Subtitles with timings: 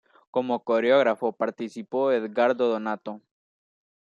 [0.31, 3.21] Como coreógrafo participó Edgardo Donato.